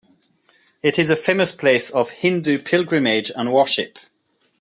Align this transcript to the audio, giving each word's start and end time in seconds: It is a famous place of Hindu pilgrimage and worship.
It 0.81 0.97
is 0.97 1.11
a 1.11 1.15
famous 1.15 1.51
place 1.51 1.91
of 1.91 2.09
Hindu 2.09 2.57
pilgrimage 2.63 3.29
and 3.35 3.53
worship. 3.53 3.99